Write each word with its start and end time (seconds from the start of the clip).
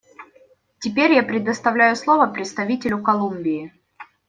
Теперь 0.79 1.11
я 1.13 1.21
предоставляю 1.21 1.95
слово 1.95 2.25
представителю 2.25 3.03
Колумбии. 3.03 3.71